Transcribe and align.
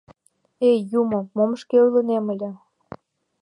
Эй, 0.69 0.77
юмо, 0.99 1.19
мом 1.35 1.51
шке 1.61 1.77
ойлынем 1.83 2.25
ыле?.. 2.33 2.49